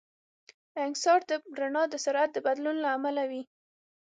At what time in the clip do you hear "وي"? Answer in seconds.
3.29-3.43